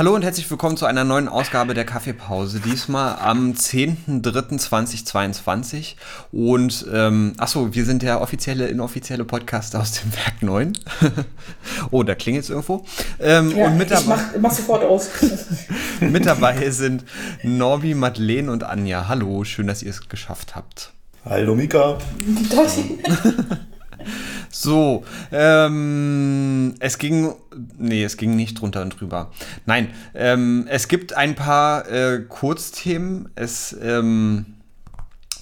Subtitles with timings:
[0.00, 2.60] Hallo und herzlich willkommen zu einer neuen Ausgabe der Kaffeepause.
[2.60, 5.96] Diesmal am 10.03.2022.
[6.32, 10.72] Und ähm, achso, wir sind der offizielle, inoffizielle Podcast aus dem Werk 9.
[11.90, 12.86] oh, da klingelt es irgendwo.
[13.18, 15.10] Ähm, ja, und mit ich mach, mach sofort aus.
[16.00, 17.04] mit dabei sind
[17.42, 19.06] Norbi, Madeleine und Anja.
[19.06, 20.94] Hallo, schön, dass ihr es geschafft habt.
[21.26, 21.98] Hallo Mika.
[24.60, 27.32] So, ähm, es ging,
[27.78, 29.30] nee, es ging nicht drunter und drüber.
[29.64, 33.30] Nein, ähm, es gibt ein paar äh, Kurzthemen.
[33.36, 34.44] Es, ähm,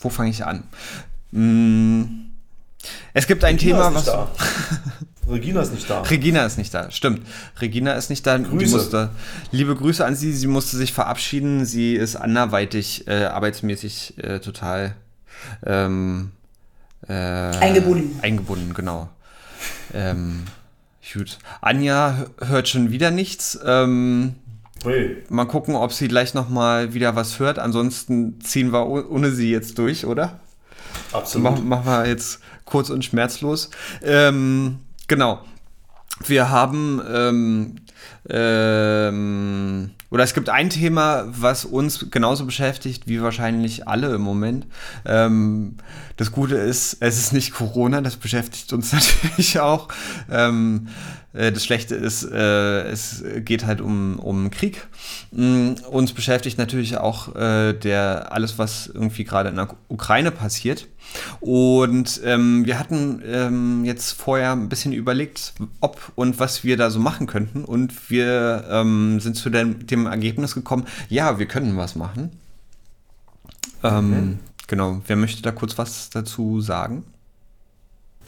[0.01, 0.63] wo fange ich an?
[1.33, 2.31] Hm,
[3.13, 4.05] es gibt ein Regina Thema, was.
[4.05, 4.31] Da.
[5.29, 6.03] Regina ist nicht da.
[6.03, 7.27] Regina ist nicht da, stimmt.
[7.61, 8.39] Regina ist nicht da.
[8.39, 8.77] Grüße.
[8.77, 9.11] Musste,
[9.51, 10.33] liebe Grüße an sie.
[10.33, 11.67] Sie musste sich verabschieden.
[11.67, 14.95] Sie ist anderweitig äh, arbeitsmäßig äh, total
[15.67, 16.31] ähm,
[17.09, 18.19] äh, eingebunden.
[18.23, 19.09] Eingebunden, genau.
[19.95, 20.45] Ähm,
[21.13, 21.39] gut.
[21.61, 23.59] Anja hört schon wieder nichts.
[23.65, 24.35] Ähm,
[24.85, 25.23] hey.
[25.29, 27.59] Mal gucken, ob sie gleich noch mal wieder was hört.
[27.59, 30.41] Ansonsten ziehen wir ohne sie jetzt durch, oder?
[31.13, 31.45] Absolut.
[31.45, 33.71] Machen mach wir jetzt kurz und schmerzlos.
[34.03, 35.41] Ähm, genau.
[36.27, 37.77] Wir haben ähm,
[38.29, 44.67] ähm, oder es gibt ein Thema, was uns genauso beschäftigt wie wahrscheinlich alle im Moment.
[45.05, 45.77] Ähm,
[46.17, 48.93] das Gute ist, es ist nicht Corona, das beschäftigt uns
[49.29, 49.89] natürlich auch.
[50.31, 54.87] Ähm, äh, das Schlechte ist, äh, es geht halt um, um Krieg.
[55.31, 60.89] Mm, uns beschäftigt natürlich auch äh, der, alles, was irgendwie gerade in der Ukraine passiert.
[61.41, 66.91] Und ähm, wir hatten ähm, jetzt vorher ein bisschen überlegt, ob und was wir da
[66.91, 67.65] so machen könnten.
[67.65, 72.31] Und wir ähm, sind zu dem, dem, Ergebnis gekommen, ja, wir können was machen.
[73.83, 74.39] Ähm, mhm.
[74.67, 77.05] Genau, wer möchte da kurz was dazu sagen?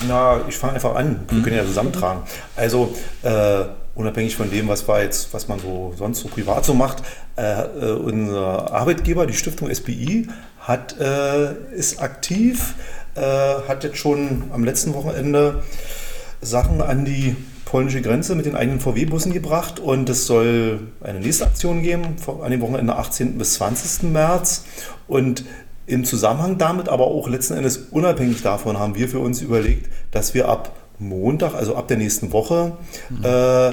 [0.09, 1.21] Na, ich fange einfach an.
[1.29, 1.43] Wir mhm.
[1.43, 2.23] können ja zusammentragen.
[2.57, 6.75] Also, äh, unabhängig von dem, was war jetzt, was man so sonst so privat so
[6.75, 7.03] macht,
[7.37, 10.29] äh, äh, unser Arbeitgeber, die Stiftung SBI,
[10.61, 12.75] hat, äh, ist aktiv,
[13.15, 13.21] äh,
[13.69, 15.63] hat jetzt schon am letzten Wochenende
[16.41, 21.47] Sachen an die polnische Grenze mit den eigenen VW-Bussen gebracht und es soll eine nächste
[21.47, 23.39] Aktion geben an dem Wochenende 18.
[23.39, 24.11] bis 20.
[24.11, 24.65] März
[25.07, 25.45] und
[25.91, 30.35] im Zusammenhang damit, aber auch letzten Endes unabhängig davon, haben wir für uns überlegt, dass
[30.35, 32.73] wir ab Montag, also ab der nächsten Woche,
[33.09, 33.25] mhm.
[33.25, 33.73] äh,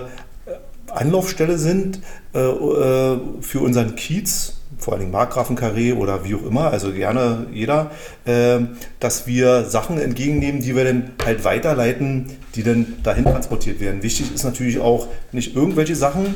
[0.91, 1.99] Anlaufstelle sind
[2.33, 7.91] äh, äh für unseren Kiez, vor allem Markgrafenkarree oder wie auch immer, also gerne jeder,
[8.25, 8.59] äh,
[8.99, 14.03] dass wir Sachen entgegennehmen, die wir dann halt weiterleiten, die dann dahin transportiert werden.
[14.03, 16.35] Wichtig ist natürlich auch nicht irgendwelche Sachen,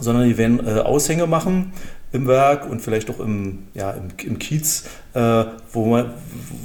[0.00, 1.72] sondern die werden äh, Aushänge machen,
[2.14, 6.12] im Werk und vielleicht auch im, ja, im, im Kiez, äh, wo, man,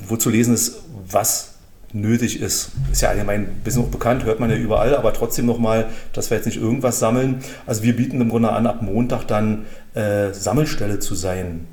[0.08, 1.56] wo zu lesen ist, was
[1.92, 2.72] nötig ist.
[2.92, 6.30] Ist ja allgemein ein bisschen auch bekannt, hört man ja überall, aber trotzdem nochmal, dass
[6.30, 7.44] wir jetzt nicht irgendwas sammeln.
[7.66, 9.66] Also wir bieten im Grunde an, ab Montag dann
[9.96, 11.66] äh, Sammelstelle zu sein.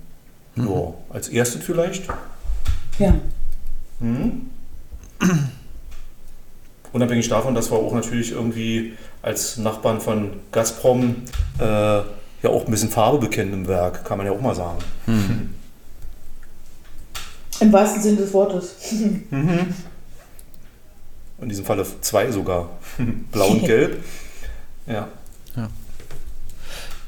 [0.54, 0.64] Mhm.
[0.64, 2.04] So, als erstes vielleicht.
[2.98, 3.14] Ja.
[4.00, 4.50] Mhm.
[6.92, 11.16] Unabhängig davon, dass wir auch natürlich irgendwie als Nachbarn von Gazprom
[11.58, 12.00] äh,
[12.42, 14.78] ja auch ein bisschen Farbe bekennen im Werk, kann man ja auch mal sagen.
[15.06, 15.54] Mhm.
[17.60, 18.76] Im wahrsten Sinne des Wortes.
[19.30, 19.74] Mhm.
[21.38, 22.70] In diesem Falle zwei sogar.
[23.32, 24.02] Blau und Gelb.
[24.86, 25.08] Ja.
[25.54, 25.68] ja.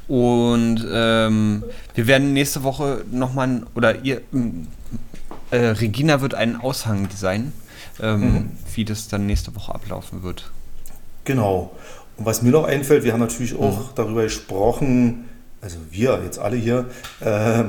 [0.06, 4.20] Und ähm, wir werden nächste Woche nochmal, oder ihr,
[5.50, 7.52] äh, Regina wird einen Aushang designen,
[8.00, 8.50] ähm, mhm.
[8.74, 10.50] wie das dann nächste Woche ablaufen wird.
[11.24, 11.72] Genau.
[12.18, 13.90] Und was mir noch einfällt, wir haben natürlich auch mhm.
[13.94, 15.28] darüber gesprochen,
[15.60, 16.86] also wir jetzt alle hier,
[17.20, 17.64] äh,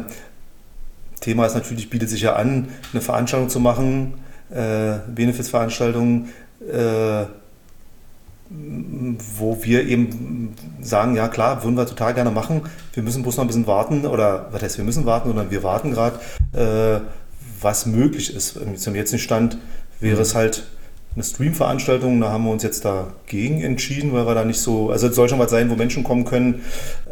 [1.21, 4.15] Thema ist natürlich, bietet sich ja an, eine Veranstaltung zu machen,
[4.49, 6.29] äh, Benefizveranstaltung,
[6.71, 7.25] äh,
[9.37, 12.63] wo wir eben sagen, ja klar, würden wir total gerne machen,
[12.93, 15.61] wir müssen bloß noch ein bisschen warten, oder was heißt, wir müssen warten, sondern wir
[15.61, 16.19] warten gerade,
[16.53, 17.01] äh,
[17.61, 18.57] was möglich ist.
[18.77, 19.57] Zum jetzigen Stand
[19.99, 20.63] wäre es halt
[21.15, 22.19] eine Stream-Veranstaltung.
[22.21, 25.29] Da haben wir uns jetzt dagegen entschieden, weil wir da nicht so, also es soll
[25.29, 26.63] schon was sein, wo Menschen kommen können,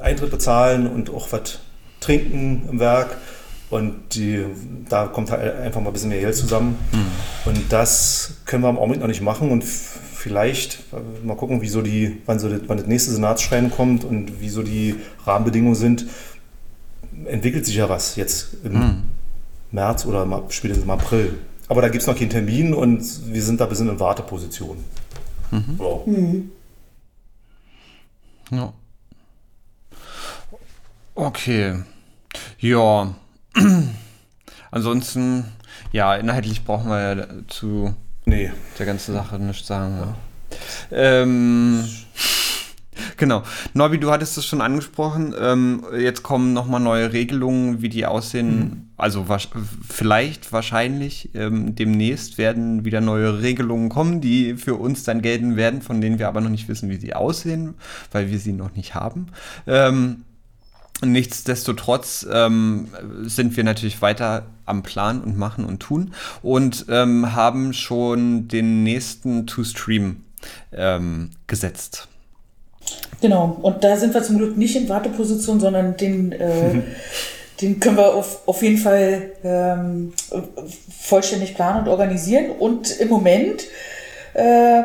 [0.02, 1.60] Eintritt bezahlen und auch was
[2.00, 3.18] trinken im Werk.
[3.70, 4.46] Und die,
[4.88, 6.78] da kommt halt einfach mal ein bisschen mehr Geld zusammen.
[6.94, 7.52] Mhm.
[7.52, 9.52] Und das können wir im Augenblick noch nicht machen.
[9.52, 10.84] Und vielleicht
[11.24, 14.50] mal gucken, wie so die, wann, so das, wann das nächste Senatsschreiben kommt und wie
[14.50, 14.96] so die
[15.26, 16.08] Rahmenbedingungen sind.
[17.26, 19.04] Entwickelt sich ja was jetzt im mhm.
[19.72, 21.34] März oder spätestens im April.
[21.70, 23.02] Aber da gibt es noch keinen Termin und
[23.34, 24.84] wir sind da ein bisschen in Warteposition.
[25.52, 25.78] Mhm.
[25.78, 26.06] Wow.
[26.08, 26.52] Mhm.
[28.52, 28.74] Ja.
[31.16, 31.84] Okay.
[32.60, 33.14] Ja.
[34.72, 35.46] Ansonsten,
[35.92, 37.94] ja, inhaltlich brauchen wir ja zu
[38.26, 38.52] nee.
[38.78, 39.98] der ganzen Sache nichts sagen.
[40.00, 40.16] Ja.
[40.92, 41.84] Ähm,
[43.18, 43.44] Genau.
[43.74, 45.34] Norbi, du hattest es schon angesprochen.
[45.40, 48.60] Ähm, jetzt kommen nochmal neue Regelungen, wie die aussehen.
[48.60, 48.82] Mhm.
[48.96, 49.38] Also wa
[49.88, 55.82] vielleicht, wahrscheinlich, ähm, demnächst werden wieder neue Regelungen kommen, die für uns dann gelten werden,
[55.82, 57.76] von denen wir aber noch nicht wissen, wie sie aussehen,
[58.12, 59.28] weil wir sie noch nicht haben.
[59.66, 60.24] Ähm,
[61.06, 62.88] Nichtsdestotrotz ähm,
[63.22, 66.12] sind wir natürlich weiter am Plan und machen und tun
[66.42, 70.24] und ähm, haben schon den nächsten To-Stream
[70.72, 72.08] ähm, gesetzt.
[73.22, 76.82] Genau, und da sind wir zum Glück nicht in Warteposition, sondern den, äh,
[77.62, 80.14] den können wir auf, auf jeden Fall ähm,
[81.00, 82.52] vollständig planen und organisieren.
[82.60, 83.64] Und im Moment,
[84.34, 84.84] äh,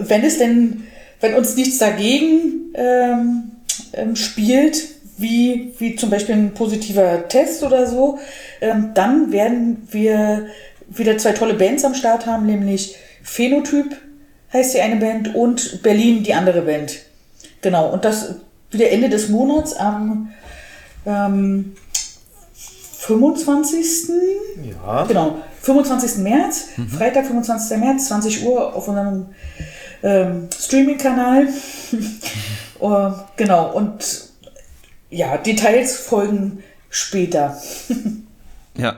[0.00, 0.84] wenn es denn,
[1.20, 3.52] wenn uns nichts dagegen ähm,
[3.92, 8.18] ähm spielt, wie, wie zum Beispiel ein positiver Test oder so,
[8.60, 10.46] ähm, dann werden wir
[10.88, 13.96] wieder zwei tolle Bands am Start haben, nämlich Phänotyp
[14.52, 17.00] heißt die eine Band und Berlin die andere Band.
[17.64, 18.34] Genau, und das
[18.70, 20.28] wieder Ende des Monats am
[21.06, 21.74] ähm,
[22.52, 24.10] 25.
[24.62, 25.04] Ja.
[25.04, 26.18] Genau, 25.
[26.18, 26.88] März, mhm.
[26.90, 27.78] Freitag, 25.
[27.78, 29.28] März, 20 Uhr auf unserem
[30.02, 31.48] ähm, Streaming-Kanal.
[32.80, 34.28] uh, genau, und
[35.08, 37.56] ja, Details folgen später.
[38.76, 38.96] ja.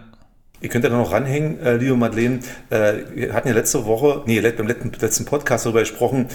[0.61, 2.41] Ihr könnt ja noch ranhängen, äh, liebe Madeleine.
[2.71, 6.29] Äh, wir hatten ja letzte Woche, nee, beim letzten, letzten Podcast darüber gesprochen,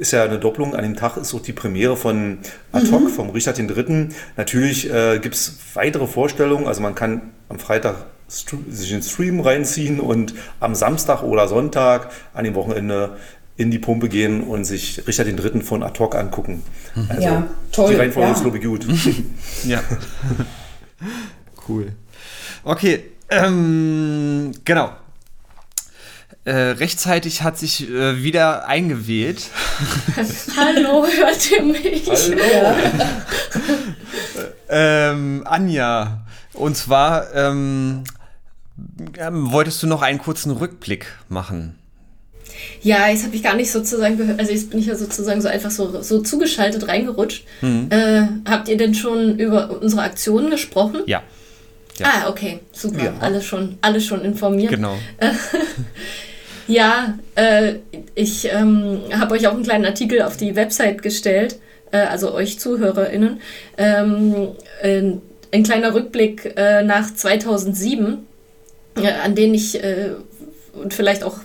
[0.00, 0.74] ist ja eine Doppelung.
[0.74, 2.38] An dem Tag ist auch die Premiere von
[2.72, 3.08] Ad hoc, mhm.
[3.08, 4.08] vom Richard III.
[4.36, 6.66] Natürlich äh, gibt es weitere Vorstellungen.
[6.66, 12.44] Also man kann am Freitag sich den Stream reinziehen und am Samstag oder Sonntag an
[12.44, 13.16] dem Wochenende
[13.56, 16.62] in die Pumpe gehen und sich Richard den Dritten von Ad hoc angucken.
[16.94, 17.06] Mhm.
[17.08, 17.90] Also ja, toll.
[17.90, 18.34] Die Reihenfolge ja.
[18.34, 18.86] ist, glaube ich, gut.
[19.64, 19.82] ja.
[21.68, 21.92] cool.
[22.64, 24.92] Okay, ähm, genau.
[26.50, 29.50] Äh, rechtzeitig hat sich äh, wieder eingewählt.
[30.56, 32.08] Hallo, hört ihr mich?
[32.08, 32.76] Hallo.
[34.68, 38.02] ähm, Anja, und zwar ähm,
[39.16, 41.78] ähm, wolltest du noch einen kurzen Rückblick machen?
[42.82, 45.46] Ja, jetzt habe ich gar nicht sozusagen gehört, also jetzt bin ich ja sozusagen so
[45.46, 47.44] einfach so, so zugeschaltet reingerutscht.
[47.60, 47.86] Mhm.
[47.90, 51.02] Äh, habt ihr denn schon über unsere Aktionen gesprochen?
[51.06, 51.22] Ja.
[52.00, 52.06] ja.
[52.06, 53.04] Ah, okay, super.
[53.04, 53.14] Ja.
[53.20, 54.72] Alles, schon, alles schon informiert.
[54.72, 54.98] Genau.
[56.70, 57.74] ja, äh,
[58.14, 61.58] ich ähm, habe euch auch einen kleinen Artikel auf die Website gestellt,
[61.90, 63.40] äh, also euch ZuhörerInnen.
[63.76, 64.48] Ähm,
[64.82, 65.20] ein,
[65.52, 68.18] ein, kleiner Rückblick äh, nach 2007,
[68.96, 70.10] äh, an den ich äh,
[70.72, 71.38] und vielleicht auch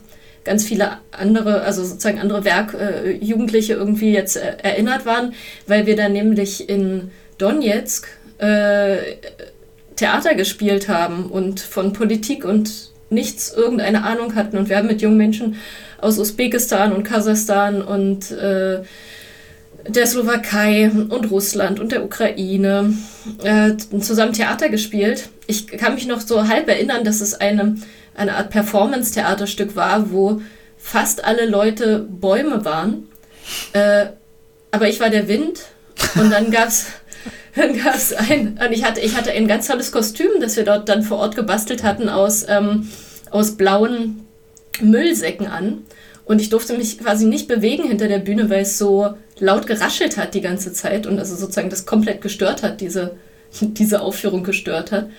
[0.43, 5.33] ganz viele andere, also sozusagen andere Werkjugendliche äh, irgendwie jetzt erinnert waren,
[5.65, 8.07] weil wir dann nämlich in Donetsk
[9.95, 14.57] Theater gespielt haben und von Politik und nichts irgendeine Ahnung hatten.
[14.57, 15.55] Und wir haben mit jungen Menschen
[15.99, 18.81] aus Usbekistan und Kasachstan und äh,
[19.87, 22.93] der Slowakei und Russland und der Ukraine
[23.43, 25.29] äh, zusammen Theater gespielt.
[25.47, 27.75] Ich kann mich noch so halb erinnern, dass es eine
[28.15, 30.41] eine Art Performance-Theaterstück war, wo
[30.77, 33.07] fast alle Leute Bäume waren.
[33.73, 34.07] Äh,
[34.71, 35.61] aber ich war der Wind
[36.15, 36.87] und dann gab es
[37.55, 40.89] dann gab's ein, und ich hatte, ich hatte ein ganz tolles Kostüm, das wir dort
[40.89, 42.89] dann vor Ort gebastelt hatten aus, ähm,
[43.31, 44.25] aus blauen
[44.81, 45.83] Müllsäcken an.
[46.25, 50.17] Und ich durfte mich quasi nicht bewegen hinter der Bühne, weil es so laut geraschelt
[50.17, 53.15] hat die ganze Zeit und also sozusagen das komplett gestört hat, diese,
[53.61, 55.09] diese Aufführung gestört hat.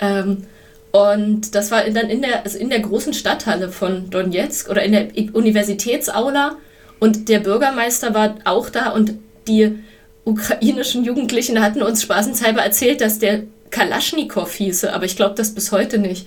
[0.00, 0.44] Ähm,
[0.92, 4.92] und das war dann in der, also in der großen Stadthalle von Donetsk oder in
[4.92, 6.56] der Universitätsaula.
[6.98, 9.14] Und der Bürgermeister war auch da und
[9.46, 9.78] die
[10.26, 15.72] ukrainischen Jugendlichen hatten uns spaßenshalber erzählt, dass der Kalaschnikow hieße, aber ich glaube das bis
[15.72, 16.26] heute nicht,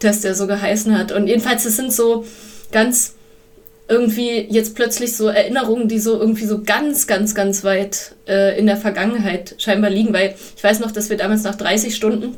[0.00, 1.12] dass der so geheißen hat.
[1.12, 2.26] Und jedenfalls, es sind so
[2.72, 3.14] ganz
[3.88, 8.66] irgendwie jetzt plötzlich so Erinnerungen, die so irgendwie so ganz, ganz, ganz weit äh, in
[8.66, 12.36] der Vergangenheit scheinbar liegen, weil ich weiß noch, dass wir damals nach 30 Stunden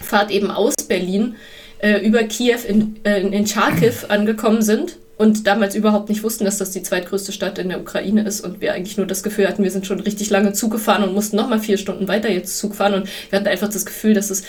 [0.00, 1.36] Fahrt eben aus Berlin
[1.78, 6.58] äh, über Kiew in, äh, in Charkiw angekommen sind und damals überhaupt nicht wussten, dass
[6.58, 9.62] das die zweitgrößte Stadt in der Ukraine ist und wir eigentlich nur das Gefühl hatten,
[9.62, 12.74] wir sind schon richtig lange Zug gefahren und mussten nochmal vier Stunden weiter jetzt Zug
[12.74, 14.42] fahren und wir hatten einfach das Gefühl, dass es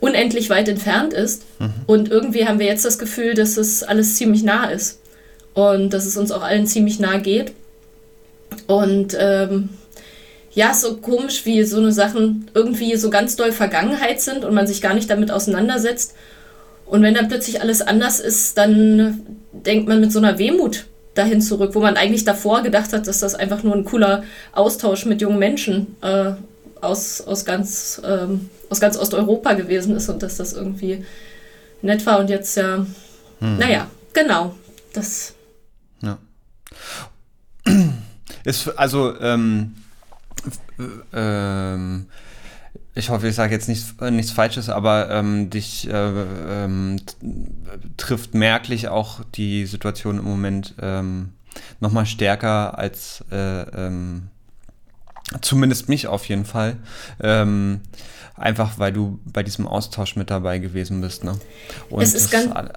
[0.00, 1.72] unendlich weit entfernt ist mhm.
[1.86, 5.00] und irgendwie haben wir jetzt das Gefühl, dass es alles ziemlich nah ist
[5.54, 7.52] und dass es uns auch allen ziemlich nah geht
[8.66, 9.70] und ähm,
[10.52, 14.66] ja, so komisch, wie so eine Sachen irgendwie so ganz doll Vergangenheit sind und man
[14.66, 16.14] sich gar nicht damit auseinandersetzt.
[16.88, 19.20] Und wenn dann plötzlich alles anders ist, dann
[19.52, 23.20] denkt man mit so einer Wehmut dahin zurück, wo man eigentlich davor gedacht hat, dass
[23.20, 26.32] das einfach nur ein cooler Austausch mit jungen Menschen äh,
[26.80, 31.04] aus, aus, ganz, ähm, aus ganz Osteuropa gewesen ist und dass das irgendwie
[31.82, 32.86] nett war und jetzt ja,
[33.40, 33.58] hm.
[33.58, 34.54] naja, genau,
[34.92, 35.34] das.
[36.02, 36.18] Ja.
[38.44, 39.74] Ist, also, ähm,
[41.12, 42.06] ähm,
[42.98, 46.96] ich hoffe, ich sage jetzt nichts, nichts Falsches, aber ähm, dich äh, ähm,
[47.96, 51.30] trifft merklich auch die Situation im Moment ähm,
[51.78, 54.28] nochmal stärker als äh, ähm,
[55.40, 56.76] zumindest mich auf jeden Fall.
[57.22, 57.80] Ähm,
[58.34, 61.38] einfach weil du bei diesem Austausch mit dabei gewesen bist ne?
[61.90, 62.30] und es, es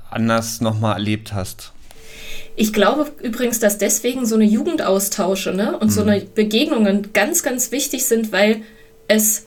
[0.09, 1.71] anders nochmal erlebt hast.
[2.55, 5.91] Ich glaube übrigens, dass deswegen so eine Jugendaustausche ne, und mhm.
[5.91, 8.61] so eine Begegnungen ganz, ganz wichtig sind, weil
[9.07, 9.45] es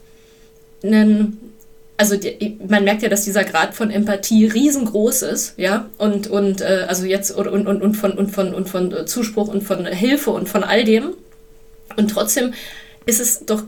[0.83, 1.53] einen,
[1.97, 6.61] also die, man merkt ja, dass dieser Grad von Empathie riesengroß ist, ja, und, und
[6.61, 10.31] äh, also jetzt und, und, und, von, und, von, und von Zuspruch und von Hilfe
[10.31, 11.15] und von all dem.
[11.97, 12.55] Und trotzdem
[13.07, 13.63] ist es doch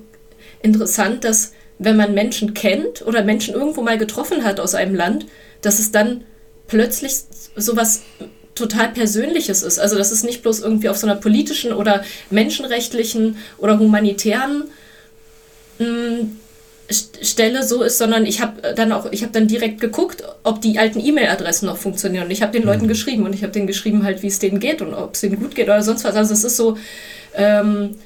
[0.62, 5.26] interessant, dass wenn man Menschen kennt oder Menschen irgendwo mal getroffen hat aus einem Land,
[5.60, 6.24] dass es dann
[6.66, 7.12] plötzlich
[7.54, 8.02] sowas
[8.54, 9.78] total Persönliches ist.
[9.78, 14.64] Also dass es nicht bloß irgendwie auf so einer politischen oder menschenrechtlichen oder humanitären
[15.78, 16.36] mh, mm,
[16.90, 20.78] Stelle so ist, sondern ich habe dann auch, ich habe dann direkt geguckt, ob die
[20.78, 22.26] alten E-Mail-Adressen noch funktionieren.
[22.26, 22.88] Und ich habe den Leuten mhm.
[22.88, 25.40] geschrieben und ich habe denen geschrieben halt, wie es denen geht und ob es denen
[25.40, 26.14] gut geht oder sonst was.
[26.14, 26.76] Also es ist so
[27.34, 27.96] ähm,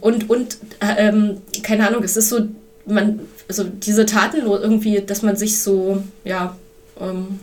[0.00, 2.46] und und ähm, keine Ahnung, es ist so
[2.86, 6.56] man also diese Tatenlos irgendwie, dass man sich so ja
[7.00, 7.40] ähm,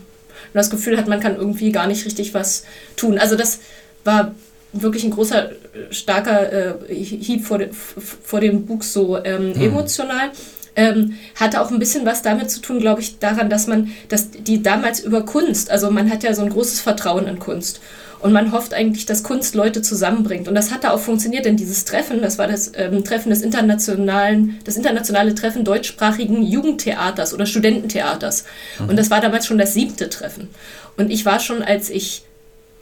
[0.54, 2.64] das Gefühl hat, man kann irgendwie gar nicht richtig was
[2.96, 3.18] tun.
[3.18, 3.60] Also das
[4.04, 4.34] war
[4.72, 5.50] wirklich ein großer,
[5.90, 9.62] starker äh, Hieb vor, de, vor dem Buch so ähm, hm.
[9.62, 10.30] emotional.
[10.74, 14.30] Ähm, hatte auch ein bisschen was damit zu tun, glaube ich, daran, dass man, dass
[14.30, 17.80] die damals über Kunst, also man hat ja so ein großes Vertrauen in Kunst.
[18.20, 20.46] Und man hofft eigentlich, dass Kunst Leute zusammenbringt.
[20.46, 23.42] Und das hat da auch funktioniert, denn dieses Treffen, das war das ähm, Treffen des
[23.42, 28.44] internationalen, das internationale Treffen deutschsprachigen Jugendtheaters oder Studententheaters.
[28.78, 28.90] Mhm.
[28.90, 30.48] Und das war damals schon das siebte Treffen.
[30.96, 32.22] Und ich war schon, als ich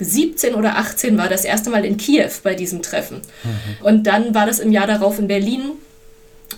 [0.01, 3.23] 17 oder 18 war, das erste Mal in Kiew bei diesem Treffen.
[3.45, 3.87] Mhm.
[3.87, 5.73] Und dann war das im Jahr darauf in Berlin.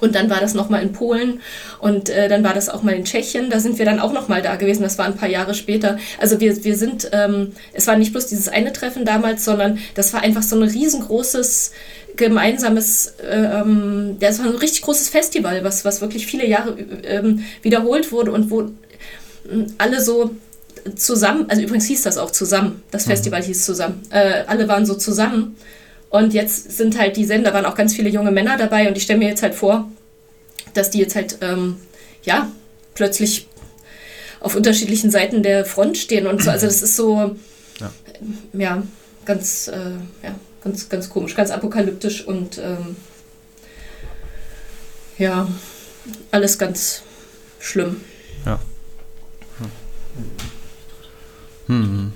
[0.01, 1.41] Und dann war das nochmal in Polen
[1.79, 3.51] und äh, dann war das auch mal in Tschechien.
[3.51, 4.83] Da sind wir dann auch nochmal da gewesen.
[4.83, 5.99] Das war ein paar Jahre später.
[6.19, 10.13] Also wir, wir sind, ähm, es war nicht bloß dieses eine Treffen damals, sondern das
[10.13, 11.73] war einfach so ein riesengroßes
[12.17, 18.13] gemeinsames, ähm, das war ein richtig großes Festival, was, was wirklich viele Jahre ähm, wiederholt
[18.13, 18.71] wurde und wo
[19.51, 20.35] ähm, alle so
[20.97, 23.11] zusammen, also übrigens hieß das auch zusammen, das mhm.
[23.11, 25.57] Festival hieß zusammen, äh, alle waren so zusammen
[26.11, 29.05] und jetzt sind halt die Sender, waren auch ganz viele junge Männer dabei und ich
[29.05, 29.91] stelle mir jetzt halt vor,
[30.75, 31.77] dass die jetzt halt, ähm,
[32.25, 32.51] ja,
[32.95, 33.49] plötzlich
[34.41, 37.37] auf unterschiedlichen Seiten der Front stehen und so, also das ist so,
[37.81, 37.93] ja,
[38.53, 38.83] ja
[39.25, 42.97] ganz, äh, ja, ganz, ganz komisch, ganz apokalyptisch und ähm,
[45.19, 45.49] ja,
[46.31, 47.03] alles ganz
[47.61, 48.01] schlimm.
[48.45, 48.59] Ja.
[51.67, 52.13] Hm.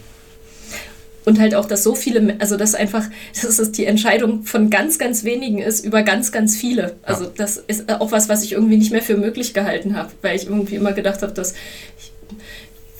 [1.24, 3.04] Und halt auch, dass so viele, also das einfach,
[3.42, 6.96] dass es die Entscheidung von ganz, ganz wenigen ist über ganz, ganz viele.
[7.02, 7.30] Also ja.
[7.36, 10.46] das ist auch was, was ich irgendwie nicht mehr für möglich gehalten habe, weil ich
[10.46, 11.54] irgendwie immer gedacht habe, dass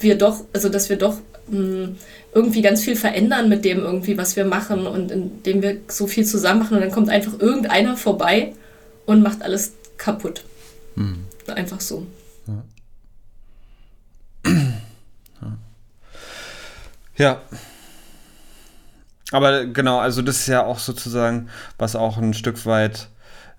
[0.00, 1.96] wir doch, also dass wir doch mh, hm,
[2.34, 6.26] irgendwie ganz viel verändern mit dem irgendwie, was wir machen und indem wir so viel
[6.26, 8.52] zusammen machen und dann kommt einfach irgendeiner vorbei
[9.06, 10.42] und macht alles kaputt.
[10.96, 11.24] Hm.
[11.46, 12.06] Einfach so.
[17.16, 17.40] Ja.
[19.32, 23.08] Aber genau, also das ist ja auch sozusagen, was auch ein Stück weit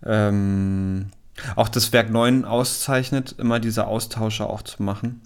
[0.06, 1.08] ähm,
[1.56, 5.22] auch das Werk 9 auszeichnet, immer diese Austausche auch zu machen.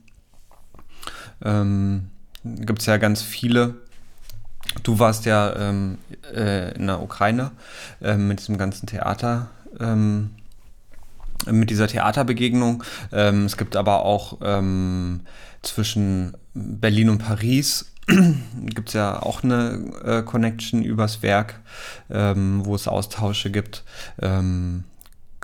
[1.43, 2.09] Ähm,
[2.43, 3.75] Gibt es ja ganz viele.
[4.83, 5.97] Du warst ja ähm,
[6.33, 7.51] äh, in der Ukraine
[8.01, 9.49] äh, mit diesem ganzen Theater.
[9.79, 10.31] Ähm,
[11.49, 12.83] mit dieser Theaterbegegnung.
[13.11, 15.21] Ähm, es gibt aber auch ähm,
[15.63, 17.90] zwischen Berlin und Paris
[18.65, 21.59] gibt es ja auch eine äh, Connection übers Werk,
[22.09, 23.83] ähm, wo es Austausche gibt.
[24.21, 24.83] Ähm,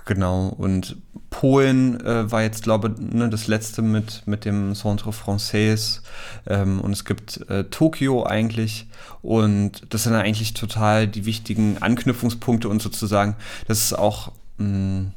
[0.04, 0.96] genau, und
[1.30, 6.00] Polen äh, war jetzt, glaube ich, ne, das letzte mit, mit dem Centre Français.
[6.46, 8.88] Ähm, und es gibt äh, Tokio eigentlich.
[9.22, 15.12] Und das sind eigentlich total die wichtigen Anknüpfungspunkte und sozusagen, das ist auch, hm,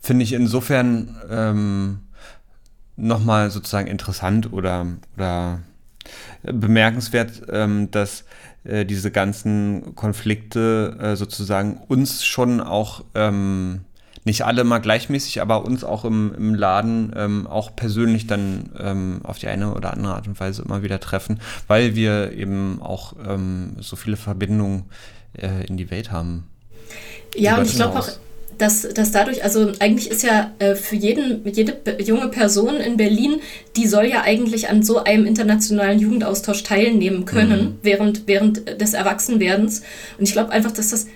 [0.00, 2.00] finde ich, insofern ähm,
[2.96, 5.60] nochmal sozusagen interessant oder, oder
[6.42, 8.24] bemerkenswert, ähm, dass
[8.64, 13.80] äh, diese ganzen Konflikte äh, sozusagen uns schon auch ähm,
[14.24, 19.20] nicht alle mal gleichmäßig, aber uns auch im, im Laden ähm, auch persönlich dann ähm,
[19.22, 23.14] auf die eine oder andere Art und Weise immer wieder treffen, weil wir eben auch
[23.26, 24.84] ähm, so viele Verbindungen
[25.32, 26.44] äh, in die Welt haben.
[27.34, 28.08] Ja, und ich glaube auch,
[28.60, 33.40] dass, dass dadurch, also eigentlich ist ja äh, für jeden, jede junge Person in Berlin,
[33.76, 37.78] die soll ja eigentlich an so einem internationalen Jugendaustausch teilnehmen können, mhm.
[37.82, 39.82] während, während des Erwachsenwerdens.
[40.18, 41.06] Und ich glaube einfach, dass das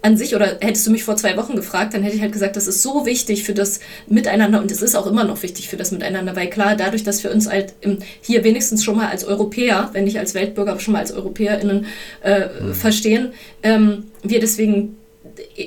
[0.00, 2.56] an sich, oder hättest du mich vor zwei Wochen gefragt, dann hätte ich halt gesagt,
[2.56, 5.76] das ist so wichtig für das Miteinander und es ist auch immer noch wichtig für
[5.76, 7.74] das Miteinander, weil klar, dadurch, dass wir uns halt
[8.20, 11.86] hier wenigstens schon mal als Europäer, wenn nicht als Weltbürger, aber schon mal als EuropäerInnen
[12.22, 12.74] äh, mhm.
[12.74, 13.32] verstehen,
[13.64, 14.97] ähm, wir deswegen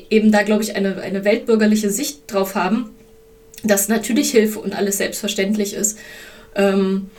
[0.10, 2.90] eben da, glaube ich, eine, eine weltbürgerliche Sicht drauf haben,
[3.64, 5.98] dass natürlich Hilfe und alles selbstverständlich ist.
[6.56, 7.10] Ähm,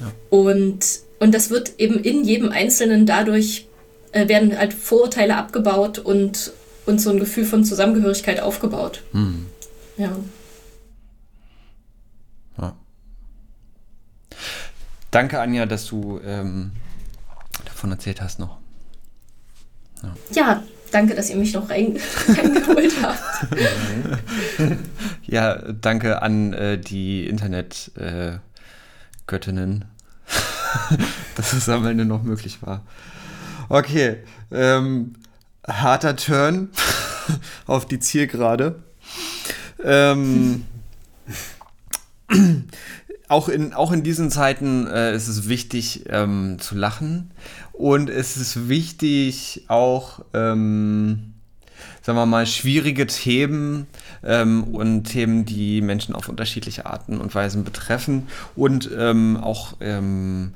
[0.00, 0.12] ja.
[0.30, 0.84] und,
[1.18, 3.66] und das wird eben in jedem Einzelnen dadurch
[4.12, 6.52] äh, werden halt Vorurteile abgebaut und,
[6.86, 9.02] und so ein Gefühl von Zusammengehörigkeit aufgebaut.
[9.12, 9.46] Hm.
[9.96, 10.12] Ja.
[12.58, 12.76] ja.
[15.10, 16.72] Danke, Anja, dass du ähm,
[17.64, 18.58] davon erzählt hast noch.
[20.02, 20.62] Ja, ja
[20.96, 21.98] danke, dass ihr mich noch rein,
[22.28, 23.20] reingeholt habt.
[25.22, 29.84] ja, danke an äh, die Internetgöttinnen, äh,
[31.36, 32.82] dass es am Ende noch möglich war.
[33.68, 35.12] Okay, ähm,
[35.68, 36.70] harter Turn
[37.66, 38.76] auf die Zielgerade.
[39.84, 40.64] Ähm,
[43.28, 47.30] auch, in, auch in diesen Zeiten äh, ist es wichtig ähm, zu lachen
[47.72, 51.34] und es ist wichtig auch, ähm,
[52.02, 53.86] sagen wir mal, schwierige Themen
[54.24, 60.54] ähm, und Themen, die Menschen auf unterschiedliche Arten und Weisen betreffen und ähm, auch ähm,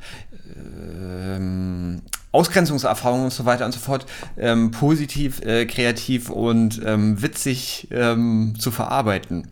[0.57, 4.07] ähm, Ausgrenzungserfahrungen und so weiter und so fort
[4.39, 9.49] ähm, positiv, äh, kreativ und ähm, witzig ähm, zu verarbeiten.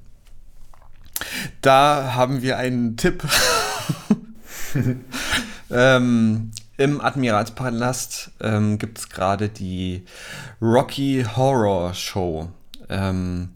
[1.61, 3.25] Da haben wir einen Tipp.
[5.71, 10.05] ähm, Im Admiralspalast ähm, gibt es gerade die
[10.61, 12.49] Rocky Horror Show.
[12.89, 13.51] Ähm,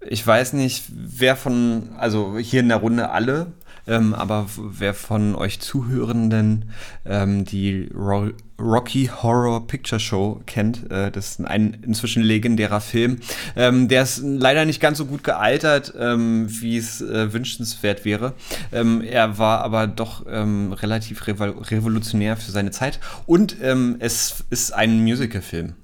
[0.00, 3.48] ich weiß nicht, wer von, also hier in der Runde alle,
[3.88, 6.70] ähm, aber wer von euch Zuhörenden
[7.04, 13.20] ähm, die Ro Rocky Horror Picture Show kennt, äh, das ist ein inzwischen legendärer Film.
[13.54, 18.34] Ähm, der ist leider nicht ganz so gut gealtert, ähm, wie es äh, wünschenswert wäre.
[18.72, 23.56] Ähm, er war aber doch ähm, relativ revolutionär für seine Zeit und
[24.00, 25.74] es ist ein Musicalfilm.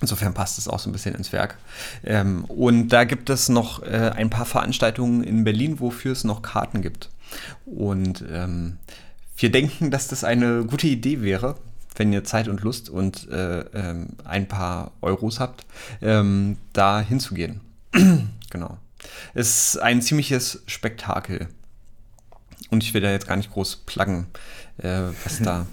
[0.00, 1.56] Insofern passt es auch so ein bisschen ins Werk.
[2.04, 6.42] Ähm, und da gibt es noch äh, ein paar Veranstaltungen in Berlin, wofür es noch
[6.42, 7.08] Karten gibt.
[7.64, 8.78] Und ähm,
[9.36, 11.56] wir denken, dass das eine gute Idee wäre,
[11.96, 15.66] wenn ihr Zeit und Lust und äh, ähm, ein paar Euros habt,
[16.02, 17.60] ähm, da hinzugehen.
[18.50, 18.78] genau.
[19.34, 21.48] Es ist ein ziemliches Spektakel.
[22.70, 24.26] Und ich will da jetzt gar nicht groß pluggen,
[24.78, 25.66] äh, was da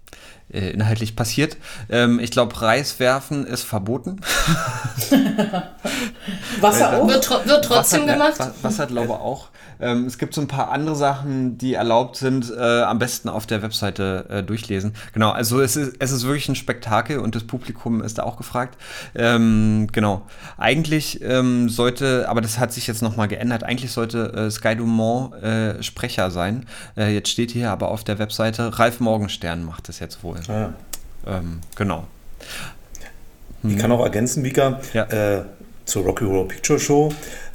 [0.52, 1.56] äh, inhaltlich passiert.
[1.88, 4.20] Ähm, ich glaube, Reis werfen ist verboten.
[6.60, 7.08] Wasser auch?
[7.08, 8.38] Wird, wird trotzdem Wasser, gemacht?
[8.38, 9.49] Wasser, Wasser glaube ich auch.
[9.80, 13.46] Ähm, es gibt so ein paar andere Sachen, die erlaubt sind, äh, am besten auf
[13.46, 14.94] der Webseite äh, durchlesen.
[15.12, 18.36] Genau, also es ist, es ist wirklich ein Spektakel und das Publikum ist da auch
[18.36, 18.76] gefragt.
[19.14, 20.22] Ähm, genau.
[20.58, 25.34] Eigentlich ähm, sollte, aber das hat sich jetzt nochmal geändert, eigentlich sollte äh, Sky Dumont
[25.42, 26.66] äh, Sprecher sein.
[26.96, 30.40] Äh, jetzt steht hier aber auf der Webseite, Ralf Morgenstern macht das jetzt wohl.
[30.48, 30.70] Ah.
[31.26, 32.06] Ähm, genau.
[33.62, 35.04] Ich kann auch ergänzen, Mika, ja.
[35.04, 35.44] Äh,
[35.84, 37.12] zur Rocky Horror Picture Show.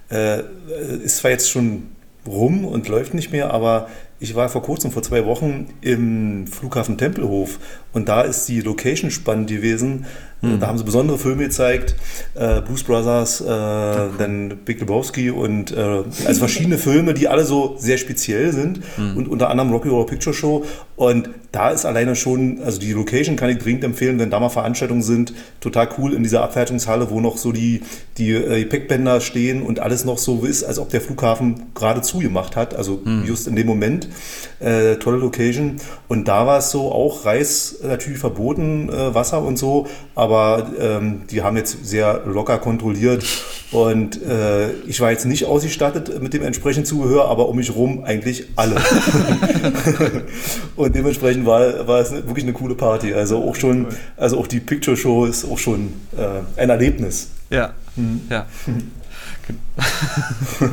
[0.09, 1.94] ist zwar jetzt schon
[2.27, 3.87] rum und läuft nicht mehr, aber
[4.19, 7.59] ich war vor kurzem, vor zwei Wochen im Flughafen Tempelhof
[7.93, 10.05] und da ist die Location spannend gewesen.
[10.45, 10.59] Mhm.
[10.59, 11.95] Da haben sie besondere Filme gezeigt,
[12.35, 17.75] äh, Blues Brothers, äh, dann Big Lebowski und äh, also verschiedene Filme, die alle so
[17.77, 19.17] sehr speziell sind mhm.
[19.17, 20.63] und unter anderem Rocky Horror Picture Show
[20.95, 24.49] und da ist alleine schon, also die Location kann ich dringend empfehlen, wenn da mal
[24.49, 27.81] Veranstaltungen sind, total cool in dieser Abfertigungshalle, wo noch so die,
[28.17, 32.57] die äh, Gepäckbänder stehen und alles noch so ist, als ob der Flughafen gerade zugemacht
[32.57, 33.23] hat, also mhm.
[33.25, 34.09] just in dem Moment.
[34.59, 35.77] Äh, tolle Location.
[36.07, 40.34] Und da war es so, auch Reis natürlich verboten, äh, Wasser und so, aber
[40.79, 43.25] ähm, die haben jetzt sehr locker kontrolliert.
[43.71, 48.03] Und äh, ich war jetzt nicht ausgestattet mit dem entsprechenden Zubehör, aber um mich rum
[48.03, 48.75] eigentlich alle.
[50.75, 53.13] und dementsprechend war, war es wirklich eine coole Party.
[53.13, 57.29] Also auch schon, also auch die Picture Show ist auch schon äh, ein Erlebnis.
[57.49, 58.21] Ja, mhm.
[58.29, 58.45] ja.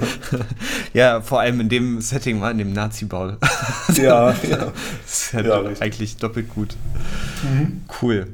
[0.95, 3.37] ja, vor allem in dem Setting mal, in dem Nazi-Bau.
[3.95, 4.33] ja, ja.
[5.05, 6.77] Das ist halt ja, eigentlich doppelt gut.
[7.43, 7.83] Mhm.
[8.01, 8.29] Cool.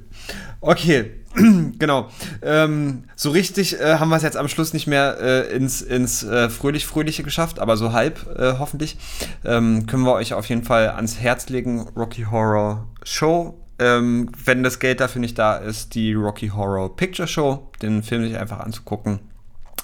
[0.60, 1.12] Okay,
[1.78, 2.08] genau.
[2.42, 6.24] Ähm, so richtig äh, haben wir es jetzt am Schluss nicht mehr äh, ins, ins
[6.24, 8.96] äh, Fröhlich-Fröhliche geschafft, aber so halb äh, hoffentlich.
[9.44, 11.88] Ähm, können wir euch auf jeden Fall ans Herz legen.
[11.96, 13.54] Rocky Horror Show.
[13.78, 18.24] Ähm, wenn das Geld dafür nicht da ist, die Rocky Horror Picture Show, den Film
[18.24, 19.20] sich einfach anzugucken.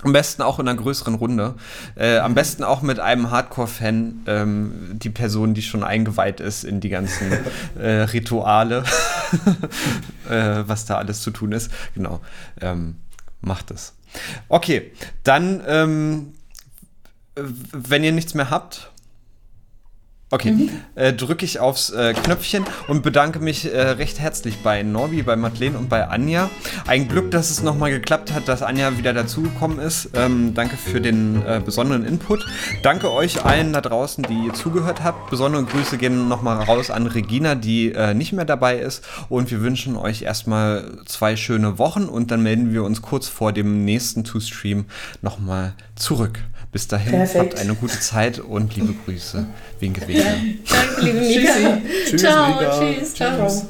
[0.03, 1.55] Am besten auch in einer größeren Runde.
[1.97, 6.81] Äh, am besten auch mit einem Hardcore-Fan, ähm, die Person, die schon eingeweiht ist in
[6.81, 7.33] die ganzen
[7.79, 8.85] äh, Rituale,
[10.29, 11.71] äh, was da alles zu tun ist.
[11.95, 12.21] Genau.
[12.61, 12.97] Ähm,
[13.41, 13.95] macht es.
[14.49, 16.35] Okay, dann, ähm,
[17.35, 18.91] wenn ihr nichts mehr habt,
[20.35, 20.69] Okay, mhm.
[20.97, 25.37] äh, drücke ich aufs äh, Knöpfchen und bedanke mich äh, recht herzlich bei Norbi, bei
[25.37, 26.51] Madeleine und bei Anja.
[26.89, 30.11] Ein Glück, dass es nochmal geklappt hat, dass Anja wieder dazugekommen ist.
[30.15, 32.45] Ähm, danke für den äh, besonderen Input.
[32.83, 35.31] Danke euch allen da draußen, die zugehört habt.
[35.31, 39.05] Besondere Grüße gehen nochmal raus an Regina, die äh, nicht mehr dabei ist.
[39.29, 43.53] Und wir wünschen euch erstmal zwei schöne Wochen und dann melden wir uns kurz vor
[43.53, 44.87] dem nächsten To-Stream
[45.23, 46.41] nochmal zurück.
[46.75, 47.53] Bis dahin, Perfekt.
[47.53, 49.47] habt eine gute Zeit und liebe Grüße.
[49.79, 50.25] Winke, winke.
[50.69, 51.79] Danke, liebe Mika.
[52.05, 52.21] Tschüss.
[52.21, 53.15] Ciao, tschüss.
[53.15, 53.63] Ciao.